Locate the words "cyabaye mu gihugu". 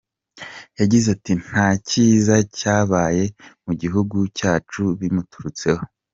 2.57-4.17